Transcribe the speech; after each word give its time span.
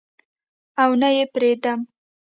او 0.83 0.89
نه 1.01 1.09
یې 1.17 1.25
پریدم 1.33 1.79